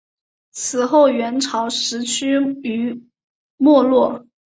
[0.51, 2.31] 此后元朝时趋
[2.63, 3.07] 于
[3.57, 4.25] 没落。